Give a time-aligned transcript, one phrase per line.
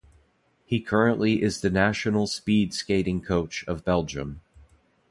[0.65, 4.41] He currently is the national speed skating coach of Belgium.